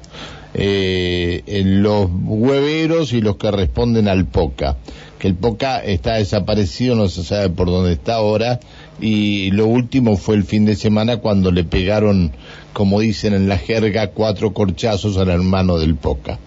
Eh, 0.59 1.43
los 1.67 2.09
hueveros 2.11 3.13
y 3.13 3.21
los 3.21 3.37
que 3.37 3.51
responden 3.51 4.09
al 4.09 4.25
POCA. 4.25 4.79
Que 5.19 5.29
el 5.29 5.35
POCA 5.35 5.81
está 5.81 6.15
desaparecido, 6.15 6.97
no 6.97 7.09
se 7.09 7.25
sabe 7.25 7.51
por 7.51 7.67
dónde 7.67 7.93
está 7.93 8.15
ahora. 8.15 8.59
Y 8.99 9.51
lo 9.51 9.67
último 9.67 10.17
fue 10.17 10.35
el 10.37 10.45
fin 10.45 10.65
de 10.65 10.75
semana 10.75 11.19
cuando 11.19 11.53
le 11.53 11.65
pegaron, 11.65 12.33
como 12.73 13.01
dicen 13.01 13.35
en 13.35 13.51
la 13.51 13.59
jerga, 13.59 14.09
cuatro 14.13 14.55
corchazos 14.55 15.19
al 15.19 15.29
hermano 15.29 15.79
del 15.79 15.95
POCA. 15.95 16.39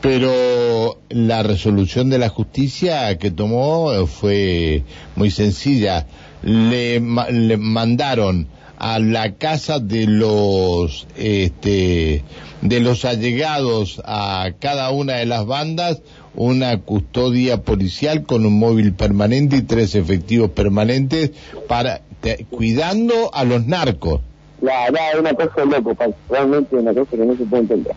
Pero 0.00 0.98
la 1.08 1.44
resolución 1.44 2.10
de 2.10 2.18
la 2.18 2.28
justicia 2.28 3.16
que 3.16 3.30
tomó 3.30 4.06
fue 4.06 4.82
muy 5.14 5.30
sencilla. 5.30 6.06
Le, 6.42 7.00
le 7.30 7.56
mandaron 7.56 8.48
a 8.78 8.98
la 8.98 9.34
casa 9.34 9.78
de 9.78 10.06
los 10.06 11.06
este, 11.16 12.22
de 12.62 12.80
los 12.80 13.04
allegados 13.04 14.00
a 14.04 14.50
cada 14.58 14.90
una 14.90 15.14
de 15.14 15.26
las 15.26 15.46
bandas 15.46 16.02
una 16.34 16.78
custodia 16.80 17.62
policial 17.62 18.24
con 18.24 18.44
un 18.44 18.58
móvil 18.58 18.92
permanente 18.92 19.56
y 19.56 19.62
tres 19.62 19.94
efectivos 19.94 20.50
permanentes 20.50 21.30
para 21.66 22.02
cuidando 22.50 23.30
a 23.32 23.44
los 23.44 23.66
narcos. 23.66 24.20
La 24.60 24.84
verdad 24.84 25.20
una 25.20 25.34
cosa 25.34 25.64
loco, 25.64 25.96
realmente 26.28 26.76
una 26.76 26.94
cosa 26.94 27.10
que 27.10 27.16
no 27.18 27.36
se 27.36 27.44
puede 27.44 27.62
entender. 27.62 27.94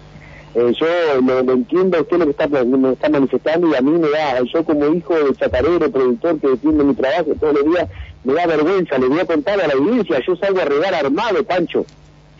Eh, 0.55 0.73
yo 0.79 0.87
lo, 1.21 1.53
entiendo 1.53 2.01
usted 2.01 2.17
lo 2.17 2.25
que 2.25 2.31
está, 2.31 2.47
me 2.47 2.93
está 2.93 3.07
manifestando 3.09 3.67
y 3.69 3.75
a 3.75 3.81
mí 3.81 3.91
me 3.91 4.09
da, 4.09 4.41
yo 4.41 4.63
como 4.63 4.93
hijo 4.93 5.13
de 5.13 5.35
chacarero, 5.35 5.91
productor 5.91 6.39
que 6.39 6.47
defiende 6.47 6.83
mi 6.83 6.95
trabajo 6.95 7.35
todos 7.39 7.53
los 7.53 7.65
días, 7.65 7.87
me 8.23 8.33
da 8.33 8.47
vergüenza, 8.47 8.97
le 8.97 9.07
voy 9.07 9.19
a 9.19 9.25
contar 9.25 9.61
a 9.61 9.67
la 9.67 9.73
audiencia, 9.73 10.19
yo 10.25 10.35
salgo 10.37 10.59
a 10.59 10.65
regar 10.65 10.95
armado, 10.95 11.43
Pancho. 11.43 11.85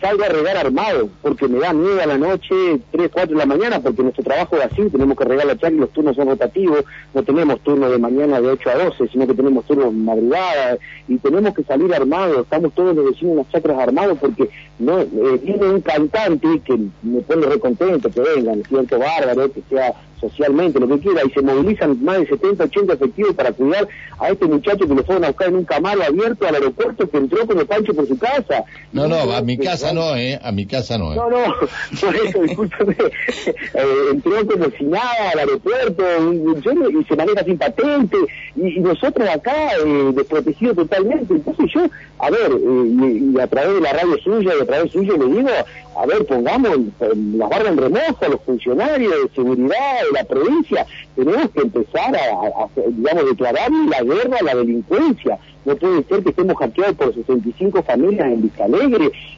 Salga 0.00 0.26
a 0.26 0.28
regar 0.30 0.56
armado, 0.56 1.08
porque 1.22 1.46
me 1.46 1.58
da 1.58 1.72
miedo 1.72 2.00
a 2.00 2.06
la 2.06 2.18
noche, 2.18 2.80
3, 2.90 3.10
4 3.12 3.36
de 3.36 3.36
la 3.36 3.46
mañana, 3.46 3.80
porque 3.80 4.02
nuestro 4.02 4.24
trabajo 4.24 4.56
es 4.56 4.64
así, 4.64 4.88
tenemos 4.90 5.16
que 5.16 5.24
regar 5.24 5.46
la 5.46 5.54
chacra 5.54 5.70
y 5.70 5.80
los 5.80 5.90
turnos 5.90 6.16
son 6.16 6.28
rotativos, 6.28 6.84
no 7.14 7.22
tenemos 7.22 7.60
turno 7.60 7.90
de 7.90 7.98
mañana 7.98 8.40
de 8.40 8.48
8 8.48 8.70
a 8.70 8.84
12, 8.84 9.08
sino 9.08 9.26
que 9.26 9.34
tenemos 9.34 9.64
turnos 9.66 9.92
madrugada, 9.92 10.78
y 11.08 11.18
tenemos 11.18 11.54
que 11.54 11.62
salir 11.64 11.94
armados, 11.94 12.38
estamos 12.38 12.72
todos 12.72 12.96
los 12.96 13.04
vecinos 13.06 13.32
en 13.32 13.36
las 13.38 13.48
chacras 13.50 13.78
armados, 13.78 14.18
porque 14.18 14.48
no 14.78 15.00
eh, 15.00 15.40
viene 15.42 15.68
un 15.68 15.80
cantante 15.80 16.60
que 16.64 16.78
me 17.02 17.20
pone 17.20 17.46
recontento 17.46 18.10
que 18.10 18.20
vengan, 18.20 18.62
cierto 18.64 18.98
bárbaro, 18.98 19.52
que 19.52 19.62
sea 19.68 19.94
socialmente, 20.20 20.78
lo 20.78 20.88
que 20.88 21.00
quiera, 21.00 21.22
y 21.24 21.30
se 21.30 21.42
movilizan 21.42 22.02
más 22.04 22.18
de 22.18 22.26
70, 22.26 22.64
80 22.64 22.92
efectivos 22.94 23.34
para 23.34 23.52
cuidar 23.52 23.88
a 24.18 24.30
este 24.30 24.46
muchacho 24.46 24.86
que 24.86 24.94
lo 24.94 25.02
fueron 25.02 25.24
a 25.24 25.28
buscar 25.28 25.48
en 25.48 25.56
un 25.56 25.64
camaro 25.64 26.02
abierto 26.02 26.46
al 26.46 26.54
aeropuerto 26.54 27.08
que 27.08 27.16
entró 27.16 27.46
como 27.46 27.64
Pancho 27.64 27.94
por 27.94 28.06
su 28.06 28.18
casa. 28.18 28.64
No, 28.92 29.08
no, 29.08 29.16
a 29.32 29.42
mi 29.42 29.56
casa 29.56 29.92
no, 29.92 30.14
¿eh? 30.16 30.38
A 30.42 30.52
mi 30.52 30.66
casa 30.66 30.98
no, 30.98 31.12
¿eh? 31.12 31.16
No, 31.16 31.30
no, 31.30 31.54
por 32.00 32.16
eso, 32.16 32.42
discúlpeme, 32.42 32.96
eh, 32.98 33.84
entró 34.10 34.46
como 34.46 34.70
si 34.76 34.84
nada 34.84 35.30
al 35.32 35.38
aeropuerto 35.38 36.04
y, 36.32 37.04
se 37.04 37.16
maneja 37.16 37.44
sin 37.44 37.58
patente, 37.58 38.16
y, 38.56 38.80
nosotros 38.80 39.28
acá 39.28 39.72
eh, 39.84 40.12
desprotegidos 40.14 40.76
totalmente. 40.76 41.34
Entonces 41.34 41.66
yo, 41.74 41.86
a 42.18 42.30
ver, 42.30 42.52
eh, 42.52 43.32
y, 43.34 43.40
a 43.40 43.46
través 43.46 43.74
de 43.74 43.80
la 43.80 43.92
radio 43.92 44.18
suya 44.18 44.52
y 44.58 44.62
a 44.62 44.66
través 44.66 44.92
suyo 44.92 45.16
le 45.16 45.36
digo, 45.36 45.48
a 45.96 46.06
ver, 46.06 46.24
pongamos 46.26 46.78
las 47.00 47.48
barras 47.48 47.68
en 47.68 47.76
remojo 47.76 48.24
a 48.24 48.28
los 48.28 48.40
funcionarios 48.42 49.12
de 49.12 49.34
seguridad, 49.34 49.98
la 50.12 50.24
provincia, 50.24 50.86
tenemos 51.14 51.50
que 51.50 51.60
empezar 51.60 52.14
a, 52.16 52.68
digamos, 52.88 53.24
declarar 53.26 53.70
la 53.88 54.02
guerra 54.02 54.36
a 54.40 54.44
la 54.44 54.54
delincuencia. 54.54 55.38
No 55.64 55.76
puede 55.76 56.02
ser 56.04 56.22
que 56.22 56.30
estemos 56.30 56.56
hackeados 56.56 56.96
por 56.96 57.14
65 57.14 57.82
familias 57.82 58.26
en 58.28 58.42
Vista 58.42 58.66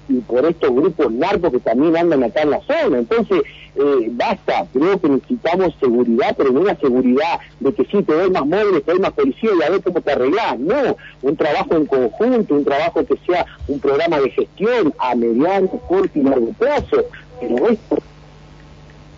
y 0.08 0.20
por 0.20 0.44
estos 0.44 0.70
grupos 0.70 1.12
narcos 1.12 1.50
que 1.50 1.58
también 1.58 1.96
andan 1.96 2.22
acá 2.22 2.42
en 2.42 2.50
la 2.50 2.60
zona. 2.60 2.98
Entonces, 2.98 3.42
eh, 3.74 4.08
basta, 4.10 4.66
creo 4.72 5.00
que 5.00 5.08
necesitamos 5.08 5.74
seguridad, 5.80 6.34
pero 6.36 6.52
no 6.52 6.60
una 6.60 6.76
seguridad 6.76 7.40
de 7.58 7.72
que 7.72 7.84
sí, 7.86 8.02
te 8.02 8.12
doy 8.12 8.30
más 8.30 8.46
móviles, 8.46 8.84
te 8.84 8.92
doy 8.92 9.00
más 9.00 9.12
policía 9.12 9.50
y 9.58 9.62
a 9.62 9.70
ver 9.70 9.82
cómo 9.82 10.00
te 10.00 10.12
arreglás. 10.12 10.58
No, 10.58 10.96
un 11.22 11.36
trabajo 11.36 11.74
en 11.74 11.86
conjunto, 11.86 12.54
un 12.54 12.64
trabajo 12.64 13.04
que 13.04 13.16
sea 13.26 13.46
un 13.66 13.80
programa 13.80 14.20
de 14.20 14.30
gestión 14.30 14.94
a 14.98 15.14
mediano, 15.14 15.68
corto 15.88 16.18
y 16.18 16.22
largo 16.22 16.52
plazo. 16.58 17.04
Pero 17.40 17.68
esto 17.68 17.96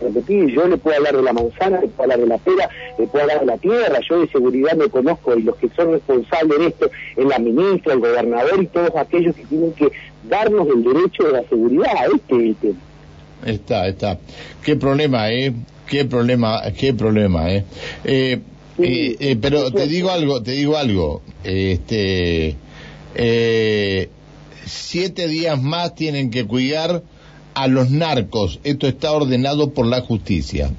repetir, 0.00 0.46
yo 0.54 0.66
le 0.66 0.76
puedo 0.76 0.96
hablar 0.96 1.16
de 1.16 1.22
la 1.22 1.32
manzana, 1.32 1.80
le 1.80 1.88
puedo 1.88 2.02
hablar 2.02 2.20
de 2.20 2.26
la 2.26 2.38
pera, 2.38 2.68
le 2.98 3.06
puedo 3.06 3.22
hablar 3.22 3.40
de 3.40 3.46
la 3.46 3.58
tierra, 3.58 3.98
yo 4.08 4.20
de 4.20 4.28
seguridad 4.28 4.76
me 4.76 4.88
conozco 4.88 5.36
y 5.36 5.42
los 5.42 5.56
que 5.56 5.68
son 5.76 5.92
responsables 5.92 6.58
de 6.58 6.66
esto 6.66 6.90
es 7.16 7.24
la 7.24 7.38
ministra, 7.38 7.94
el 7.94 8.00
gobernador 8.00 8.62
y 8.62 8.66
todos 8.66 8.96
aquellos 8.96 9.34
que 9.34 9.44
tienen 9.44 9.72
que 9.72 9.90
darnos 10.28 10.68
el 10.68 10.84
derecho 10.84 11.24
de 11.24 11.32
la 11.32 11.42
seguridad, 11.48 11.92
este 12.14 12.50
es 12.50 12.56
el 12.62 12.76
Está, 13.44 13.88
está. 13.88 14.18
Qué 14.62 14.76
problema, 14.76 15.30
¿eh? 15.30 15.52
Qué 15.86 16.06
problema, 16.06 16.62
qué 16.78 16.94
problema, 16.94 17.52
¿eh? 17.52 17.64
eh, 18.04 18.40
eh, 18.78 19.16
eh 19.20 19.36
pero 19.40 19.70
te 19.70 19.86
digo 19.86 20.10
algo, 20.10 20.42
te 20.42 20.52
digo 20.52 20.78
algo, 20.78 21.20
este, 21.44 22.56
siete 24.64 25.28
días 25.28 25.60
más 25.62 25.94
tienen 25.94 26.30
que 26.30 26.46
cuidar 26.46 27.02
a 27.54 27.68
los 27.68 27.90
narcos. 27.90 28.60
Esto 28.64 28.86
está 28.86 29.12
ordenado 29.12 29.70
por 29.70 29.86
la 29.86 30.00
justicia. 30.00 30.70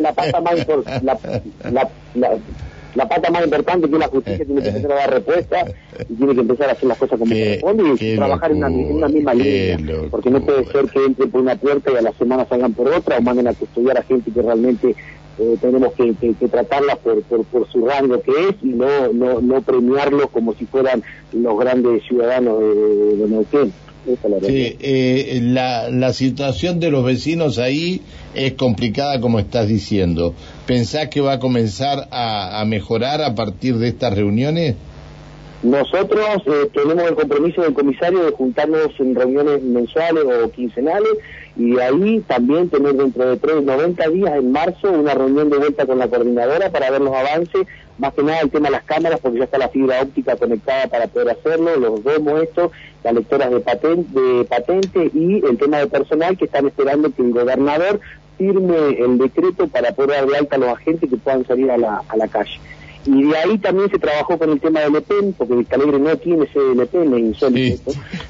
la 0.00 0.12
pata 0.12 0.40
más, 0.40 0.66
la, 2.94 3.08
pata 3.08 3.30
más 3.30 3.44
importante 3.44 3.88
que 3.88 3.98
la 3.98 4.08
justicia 4.08 4.44
tiene 4.44 4.62
que 4.62 4.68
empezar 4.68 4.92
a 4.92 4.94
dar 4.96 5.10
respuesta 5.10 5.64
y 6.08 6.14
tiene 6.14 6.34
que 6.34 6.40
empezar 6.40 6.68
a 6.68 6.72
hacer 6.72 6.88
las 6.88 6.98
cosas 6.98 7.18
como 7.18 7.32
corresponde 7.32 7.94
y 7.98 8.16
trabajar 8.16 8.50
en 8.50 8.64
una, 8.64 9.08
misma 9.08 9.34
línea. 9.34 9.78
porque 10.10 10.30
no 10.30 10.44
puede 10.44 10.64
ser 10.66 10.86
que 10.86 11.04
entren 11.04 11.30
por 11.30 11.40
una 11.40 11.56
puerta 11.56 11.90
y 11.92 11.96
a 11.96 12.02
la 12.02 12.12
semana 12.12 12.46
salgan 12.48 12.72
por 12.74 12.88
otra 12.88 13.18
o 13.18 13.22
manden 13.22 13.48
a 13.48 13.54
custodiar 13.54 13.98
a 13.98 14.02
gente 14.02 14.30
que 14.30 14.42
realmente 14.42 14.96
eh, 15.38 15.56
tenemos 15.60 15.92
que, 15.94 16.14
que, 16.14 16.48
tratarla 16.48 16.96
por, 16.96 17.22
por, 17.22 17.70
su 17.70 17.86
rango 17.86 18.20
que 18.20 18.32
es 18.48 18.56
y 18.62 18.68
no, 18.68 19.12
no, 19.12 19.40
no 19.40 19.62
premiarlos 19.62 20.30
como 20.30 20.54
si 20.54 20.66
fueran 20.66 21.02
los 21.32 21.58
grandes 21.58 22.02
ciudadanos 22.04 22.60
de, 22.60 23.16
de 23.16 23.28
Neuquén. 23.28 23.72
Sí, 24.04 24.76
eh, 24.80 25.38
la, 25.42 25.88
la 25.88 26.12
situación 26.12 26.80
de 26.80 26.90
los 26.90 27.04
vecinos 27.04 27.58
ahí 27.58 28.02
es 28.34 28.54
complicada 28.54 29.20
como 29.20 29.38
estás 29.38 29.68
diciendo. 29.68 30.34
¿Pensás 30.66 31.08
que 31.08 31.20
va 31.20 31.34
a 31.34 31.38
comenzar 31.38 32.08
a, 32.10 32.60
a 32.60 32.64
mejorar 32.64 33.22
a 33.22 33.36
partir 33.36 33.76
de 33.76 33.88
estas 33.88 34.14
reuniones? 34.14 34.74
Nosotros 35.62 36.26
eh, 36.46 36.70
tenemos 36.74 37.04
el 37.04 37.14
compromiso 37.14 37.62
del 37.62 37.72
comisario 37.72 38.24
de 38.24 38.32
juntarnos 38.32 38.98
en 38.98 39.14
reuniones 39.14 39.62
mensuales 39.62 40.24
o 40.24 40.50
quincenales 40.50 41.12
y 41.56 41.78
ahí 41.78 42.20
también 42.26 42.68
tener 42.68 42.94
dentro 42.94 43.30
de 43.30 43.36
tres, 43.36 43.62
90 43.62 44.08
días 44.08 44.34
en 44.34 44.50
marzo 44.50 44.90
una 44.90 45.14
reunión 45.14 45.50
de 45.50 45.58
vuelta 45.58 45.86
con 45.86 46.00
la 46.00 46.08
coordinadora 46.08 46.70
para 46.70 46.90
ver 46.90 47.00
los 47.00 47.14
avances, 47.14 47.68
más 47.98 48.12
que 48.12 48.24
nada 48.24 48.40
el 48.40 48.50
tema 48.50 48.68
de 48.68 48.72
las 48.72 48.82
cámaras 48.82 49.20
porque 49.20 49.38
ya 49.38 49.44
está 49.44 49.58
la 49.58 49.68
fibra 49.68 50.02
óptica 50.02 50.34
conectada 50.34 50.88
para 50.88 51.06
poder 51.06 51.30
hacerlo, 51.30 51.76
los 51.76 52.02
vemos 52.02 52.42
esto, 52.42 52.72
las 53.04 53.14
lectoras 53.14 53.50
de 53.52 53.60
patente 54.48 55.10
y 55.14 55.46
el 55.46 55.58
tema 55.58 55.78
de 55.78 55.86
personal 55.86 56.36
que 56.36 56.46
están 56.46 56.66
esperando 56.66 57.14
que 57.14 57.22
el 57.22 57.32
gobernador 57.32 58.00
firme 58.36 58.98
el 58.98 59.16
decreto 59.16 59.68
para 59.68 59.92
poder 59.92 60.22
dar 60.22 60.26
de 60.26 60.38
alta 60.38 60.56
a 60.56 60.58
los 60.58 60.70
agentes 60.70 61.08
que 61.08 61.16
puedan 61.18 61.46
salir 61.46 61.70
a 61.70 61.78
la, 61.78 62.02
a 62.08 62.16
la 62.16 62.26
calle. 62.26 62.58
Y 63.06 63.24
de 63.24 63.36
ahí 63.36 63.58
también 63.58 63.90
se 63.90 63.98
trabajó 63.98 64.38
con 64.38 64.50
el 64.50 64.60
tema 64.60 64.80
del 64.80 64.96
EPEN, 64.96 65.34
porque 65.36 65.54
Vista 65.54 65.76
Alegre 65.76 65.98
no 65.98 66.16
tiene 66.16 66.44
ese 66.44 66.82
EPEN, 66.82 67.14
en 67.14 67.34
Sí. 67.34 67.80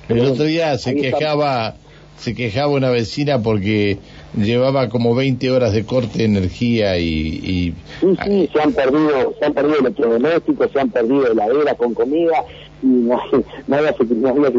El 0.08 0.20
otro 0.20 0.44
día 0.44 0.78
se 0.78 0.94
quejaba, 0.94 1.76
se 2.18 2.34
quejaba 2.34 2.72
una 2.72 2.90
vecina 2.90 3.42
porque 3.42 3.98
llevaba 4.36 4.88
como 4.88 5.14
20 5.14 5.50
horas 5.50 5.72
de 5.72 5.84
corte 5.84 6.18
de 6.18 6.24
energía 6.24 6.98
y... 6.98 7.08
y... 7.08 7.74
Sí, 8.00 8.16
sí, 8.24 8.50
se 8.52 8.60
han 8.60 8.72
perdido, 8.72 9.34
se 9.38 9.44
han 9.44 9.52
perdido 9.52 9.78
electrodomésticos, 9.80 10.70
se 10.72 10.80
han 10.80 10.90
perdido 10.90 11.30
heladera 11.30 11.74
con 11.74 11.92
comida, 11.94 12.44
y 12.82 12.86
no, 12.86 13.20
se, 13.30 13.36
no, 13.36 13.76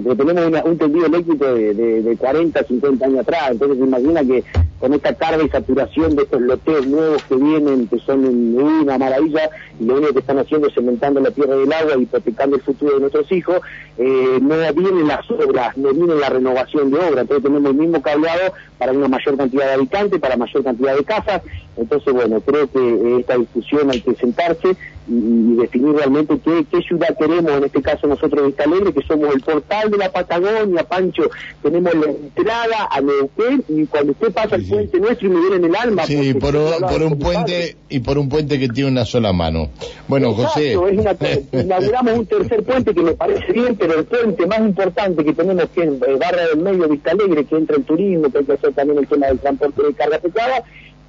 pero 0.03 0.15
tenemos 0.15 0.63
un 0.65 0.77
tendido 0.77 1.05
eléctrico 1.05 1.45
de, 1.45 1.73
de, 1.73 2.01
de, 2.01 2.17
40, 2.17 2.63
50 2.63 3.05
años 3.05 3.19
atrás, 3.19 3.51
entonces 3.51 3.77
se 3.77 3.83
imagina 3.83 4.23
que 4.23 4.43
con 4.79 4.93
esta 4.93 5.13
carga 5.13 5.43
y 5.43 5.49
saturación 5.49 6.15
de 6.15 6.23
estos 6.23 6.41
lotes 6.41 6.87
nuevos 6.87 7.23
que 7.23 7.35
vienen, 7.35 7.87
que 7.87 7.99
son 7.99 8.25
una 8.25 8.97
maravilla, 8.97 9.49
y 9.79 9.85
lo 9.85 9.95
único 9.95 10.13
que 10.13 10.19
están 10.19 10.39
haciendo 10.39 10.67
es 10.67 10.73
cementando 10.73 11.19
la 11.19 11.31
tierra 11.31 11.55
del 11.55 11.71
agua, 11.71 11.93
y 11.97 12.03
hipotecando 12.03 12.55
el 12.55 12.61
futuro 12.61 12.95
de 12.95 12.99
nuestros 13.01 13.31
hijos, 13.31 13.59
eh, 13.97 14.39
no 14.41 14.55
vienen 14.73 15.07
las 15.07 15.29
obras, 15.29 15.77
no 15.77 15.93
viene 15.93 16.15
la 16.15 16.29
renovación 16.29 16.91
de 16.91 16.97
obras, 16.97 17.21
entonces 17.21 17.43
tenemos 17.43 17.71
el 17.71 17.77
mismo 17.77 18.01
cableado 18.01 18.53
para 18.77 18.91
una 18.91 19.07
mayor 19.07 19.37
cantidad 19.37 19.67
de 19.67 19.73
habitantes, 19.73 20.19
para 20.19 20.37
mayor 20.37 20.63
cantidad 20.63 20.95
de 20.95 21.03
casas, 21.03 21.41
entonces 21.77 22.13
bueno, 22.13 22.41
creo 22.41 22.69
que 22.69 22.79
eh, 22.79 23.19
esta 23.19 23.37
discusión 23.37 23.89
hay 23.91 24.01
que 24.01 24.15
sentarse 24.15 24.75
y, 25.07 25.55
definir 25.55 25.95
realmente 25.95 26.39
qué, 26.43 26.65
qué, 26.71 26.81
ciudad 26.81 27.15
queremos, 27.17 27.51
en 27.51 27.63
este 27.65 27.81
caso 27.81 28.07
nosotros 28.07 28.41
de 28.41 28.47
Vista 28.47 28.63
Alegre, 28.63 28.93
que 28.93 29.01
somos 29.03 29.33
el 29.33 29.41
portal 29.41 29.91
de 29.91 29.97
la 29.97 30.11
Patagonia, 30.11 30.83
Pancho, 30.83 31.29
tenemos 31.61 31.93
la 31.93 32.11
entrada 32.11 32.87
a 32.89 33.01
Neuquén 33.01 33.63
y 33.69 33.85
cuando 33.85 34.11
usted 34.13 34.31
pasa 34.31 34.55
el 34.55 34.65
puente 34.65 34.99
nuestro 34.99 35.27
y 35.27 35.31
me 35.31 35.39
viene 35.39 35.55
en 35.57 35.65
el 35.65 35.75
alma. 35.75 36.05
Sí, 36.05 36.33
por, 36.33 36.55
un 36.55 37.19
puente 37.19 37.75
y 37.89 37.99
por 37.99 38.17
un 38.17 38.29
puente 38.29 38.59
que 38.59 38.69
tiene 38.69 38.91
una 38.91 39.05
sola 39.05 39.33
mano. 39.33 39.69
Bueno, 40.07 40.33
José. 40.33 40.73
inauguramos 41.51 42.19
un 42.19 42.25
tercer 42.25 42.63
puente 42.63 42.93
que 42.93 43.01
me 43.01 43.13
parece 43.13 43.51
bien, 43.51 43.75
pero 43.75 43.99
el 43.99 44.05
puente 44.05 44.45
más 44.45 44.59
importante 44.59 45.23
que 45.23 45.33
tenemos 45.33 45.65
que 45.73 45.83
es 45.83 46.19
Barra 46.19 46.47
del 46.47 46.57
Medio, 46.57 46.87
Vista 46.87 47.11
Alegre, 47.11 47.45
que 47.45 47.55
entra 47.55 47.75
el 47.75 47.83
turismo, 47.83 48.31
que 48.31 48.39
hay 48.39 48.45
que 48.45 48.53
hacer 48.53 48.73
también 48.73 48.99
el 48.99 49.07
tema 49.07 49.27
del 49.27 49.39
transporte 49.39 49.83
de 49.83 49.93
carga 49.93 50.19
pesada, 50.19 50.63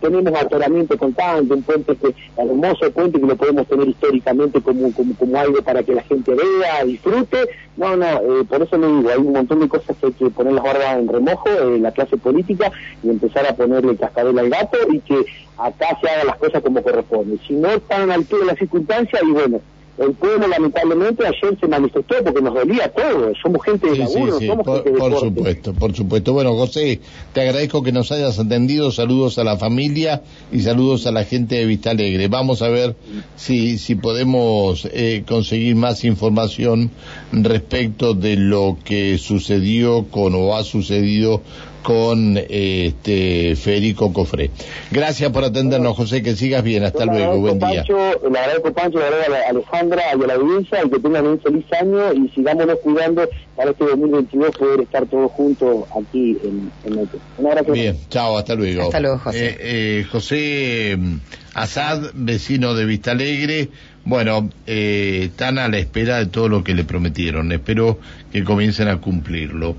tenemos 0.04 0.34
atoramiento 0.34 0.98
constante, 0.98 1.54
un 1.54 1.62
puente 1.62 1.96
que, 1.96 2.14
hermoso 2.36 2.90
puente 2.92 3.18
que 3.18 3.26
lo 3.26 3.36
podemos 3.36 3.66
tener 3.66 3.88
históricamente 3.88 4.60
como, 4.60 4.92
como, 4.92 5.38
algo 5.38 5.62
para 5.62 5.82
que 5.82 5.94
la 5.94 6.02
gente 6.02 6.32
vea, 6.34 6.84
disfrute. 6.84 7.48
No, 7.78 7.96
no, 7.96 8.06
eh, 8.06 8.44
por 8.46 8.62
eso 8.62 8.76
le 8.76 8.86
digo, 8.86 9.08
hay 9.08 9.18
un 9.18 9.32
montón 9.32 9.60
de 9.60 9.68
cosas 9.68 9.96
que 9.96 10.06
hay 10.08 10.12
que 10.12 10.30
poner 10.30 10.52
las 10.52 10.62
barbas 10.62 10.98
en 10.98 11.08
remojo, 11.08 11.48
eh, 11.48 11.78
la 11.78 11.90
clase 11.92 12.18
política, 12.18 12.70
y 13.02 13.08
empezar 13.08 13.46
a 13.46 13.56
ponerle 13.56 13.96
cascabel 13.96 14.38
al 14.38 14.50
gato 14.50 14.76
y 14.92 15.00
que 15.00 15.24
acá 15.56 15.98
se 16.00 16.08
hagan 16.08 16.26
las 16.26 16.36
cosas 16.36 16.62
como 16.62 16.82
corresponde. 16.82 17.38
Si 17.48 17.54
no 17.54 17.70
están 17.70 18.10
al 18.10 18.24
pie 18.24 18.40
de 18.40 18.44
las 18.44 18.58
circunstancias, 18.58 19.22
y 19.26 19.32
bueno, 19.32 19.60
el 19.96 20.12
pueblo 20.12 20.48
lamentablemente 20.48 21.24
ayer 21.24 21.56
se 21.60 21.68
manifestó 21.68 22.16
porque 22.24 22.42
nos 22.42 22.54
dolía 22.54 22.92
todo, 22.92 23.32
somos 23.40 23.64
gente 23.64 23.90
de 23.90 23.98
laburo, 23.98 24.40
somos 24.40 24.66
por, 24.66 24.76
gente 24.82 24.90
de 24.90 24.98
Por 24.98 25.20
supuesto, 25.20 25.74
por 25.74 25.94
supuesto. 25.94 26.32
Bueno, 26.32 26.54
José, 26.54 27.00
te 27.32 27.42
agradezco 27.42 27.82
que 27.82 27.92
nos 27.92 28.10
hayas 28.10 28.38
atendido, 28.38 28.90
saludos 28.90 29.38
a 29.38 29.44
la 29.44 29.56
familia 29.56 30.22
y 30.50 30.60
saludos 30.60 31.06
a 31.06 31.12
la 31.12 31.24
gente 31.24 31.56
de 31.56 31.66
Vista 31.66 31.90
Alegre. 31.90 32.26
Vamos 32.26 32.62
a 32.62 32.68
ver 32.68 32.96
si, 33.36 33.78
si 33.78 33.94
podemos 33.94 34.84
eh, 34.92 35.22
conseguir 35.26 35.76
más 35.76 36.04
información 36.04 36.90
respecto 37.32 38.14
de 38.14 38.36
lo 38.36 38.76
que 38.84 39.18
sucedió 39.18 40.06
con 40.10 40.34
o 40.34 40.56
ha 40.56 40.64
sucedido 40.64 41.40
con 41.84 42.38
este 42.38 43.54
Federico 43.56 44.12
Cofré. 44.12 44.50
Gracias 44.90 45.30
por 45.30 45.44
atendernos, 45.44 45.96
José, 45.96 46.22
que 46.22 46.34
sigas 46.34 46.64
bien. 46.64 46.82
Hasta 46.82 47.04
luego, 47.04 47.38
buen 47.38 47.58
día. 47.58 47.84
le 47.86 48.38
agradezco 48.38 48.72
Pancho, 48.72 48.98
le 48.98 49.04
agradezco 49.04 49.34
a 49.34 49.50
Alejandro. 49.50 49.74
Sandra 49.74 50.02
y 50.18 50.22
a 50.22 50.26
la 50.26 50.34
audiencia 50.34 50.78
y 50.84 50.90
que 50.90 50.98
tengan 50.98 51.26
un 51.26 51.40
feliz 51.40 51.64
año 51.78 52.12
y 52.12 52.28
sigámonos 52.30 52.78
cuidando 52.82 53.28
para 53.56 53.70
este 53.70 53.84
2022 53.84 54.56
poder 54.56 54.80
estar 54.80 55.06
todos 55.06 55.30
juntos 55.32 55.84
aquí 56.00 56.38
en, 56.42 56.70
en 56.84 57.08
Un 57.38 57.46
abrazo. 57.46 57.72
Bien, 57.72 57.96
chao, 58.08 58.38
hasta 58.38 58.54
luego. 58.54 58.82
Hasta 58.82 59.00
luego, 59.00 59.18
José. 59.18 59.46
Eh, 59.46 59.56
eh, 59.60 60.06
José 60.10 60.96
mm, 60.96 61.16
Asad, 61.54 62.10
vecino 62.14 62.74
de 62.74 62.84
Vista 62.84 63.12
Alegre, 63.12 63.68
bueno, 64.04 64.50
eh, 64.66 65.22
están 65.24 65.58
a 65.58 65.68
la 65.68 65.78
espera 65.78 66.18
de 66.18 66.26
todo 66.26 66.48
lo 66.48 66.62
que 66.62 66.74
le 66.74 66.84
prometieron. 66.84 67.50
Espero 67.52 67.98
que 68.32 68.44
comiencen 68.44 68.88
a 68.88 69.00
cumplirlo. 69.00 69.76